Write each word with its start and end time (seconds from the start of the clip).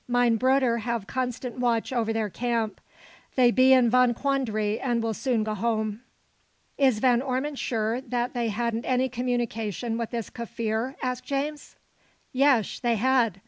Mine 0.07 0.37
bruder 0.37 0.79
have 0.79 1.05
constant 1.05 1.59
watch 1.59 1.93
over 1.93 2.11
their 2.11 2.27
camp. 2.27 2.81
They 3.35 3.51
be 3.51 3.71
in 3.71 3.87
von 3.87 4.15
quandary, 4.15 4.79
and 4.79 5.03
will 5.03 5.13
soon 5.13 5.43
go 5.43 5.53
home." 5.53 6.01
"Is 6.75 6.97
Van 6.97 7.21
Ormon 7.21 7.53
sure 7.53 8.01
that 8.01 8.33
they 8.33 8.47
hadn't 8.49 8.85
any 8.85 9.09
communication 9.09 9.99
with 9.99 10.09
this 10.09 10.31
Kaffir?" 10.31 10.95
asked 11.03 11.25
James. 11.25 11.75
"Yesh! 12.31 12.79
they 12.79 12.95
had. 12.95 13.39